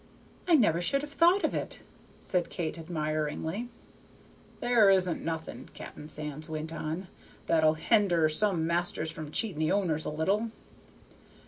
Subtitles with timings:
[0.47, 1.81] "I never should have thought of it,"
[2.21, 3.69] said Kate, admiringly.
[4.59, 7.07] "There isn't nothing," Cap'n Sands went on,
[7.45, 10.49] "that'll hender some masters from cheating the owners a little.